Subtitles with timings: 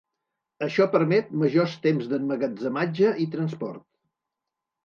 [0.67, 3.87] Això permet majors temps d'emmagatzematge i transport.